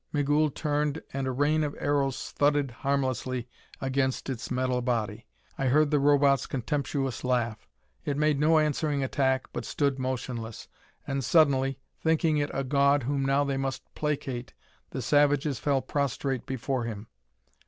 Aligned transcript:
Migul 0.11 0.49
turned, 0.49 0.99
and 1.13 1.27
a 1.27 1.31
rain 1.31 1.63
of 1.63 1.75
arrows 1.79 2.31
thudded 2.31 2.71
harmlessly 2.71 3.47
against 3.79 4.31
its 4.31 4.49
metal 4.49 4.81
body. 4.81 5.27
I 5.59 5.67
heard 5.67 5.91
the 5.91 5.99
Robot's 5.99 6.47
contemptuous 6.47 7.23
laugh. 7.23 7.67
It 8.03 8.17
made 8.17 8.39
no 8.39 8.57
answering 8.57 9.03
attack, 9.03 9.49
but 9.53 9.63
stood 9.63 9.99
motionless. 9.99 10.67
And 11.05 11.23
suddenly, 11.23 11.77
thinking 11.99 12.37
it 12.37 12.49
a 12.51 12.63
god 12.63 13.03
whom 13.03 13.23
now 13.23 13.43
they 13.43 13.57
must 13.57 13.83
placate, 13.93 14.55
the 14.89 15.03
savages 15.03 15.59
fell 15.59 15.83
prostrate 15.83 16.47
before 16.47 16.85
him. 16.85 17.05